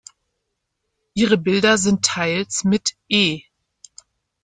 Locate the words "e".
3.07-3.41